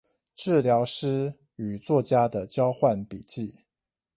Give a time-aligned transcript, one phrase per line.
[0.33, 3.65] 治療師與作家的交換筆記